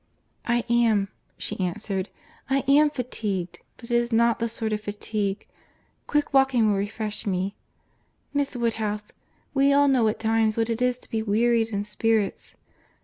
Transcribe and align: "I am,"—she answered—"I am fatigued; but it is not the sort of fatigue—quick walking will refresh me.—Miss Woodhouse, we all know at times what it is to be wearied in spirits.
"I 0.47 0.63
am,"—she 0.67 1.59
answered—"I 1.59 2.63
am 2.67 2.89
fatigued; 2.89 3.59
but 3.77 3.91
it 3.91 3.95
is 3.95 4.11
not 4.11 4.39
the 4.39 4.49
sort 4.49 4.73
of 4.73 4.81
fatigue—quick 4.81 6.33
walking 6.33 6.67
will 6.67 6.77
refresh 6.79 7.27
me.—Miss 7.27 8.55
Woodhouse, 8.55 9.11
we 9.53 9.71
all 9.71 9.87
know 9.87 10.07
at 10.07 10.19
times 10.19 10.57
what 10.57 10.71
it 10.71 10.81
is 10.81 10.97
to 10.97 11.09
be 11.11 11.21
wearied 11.21 11.69
in 11.69 11.83
spirits. 11.83 12.55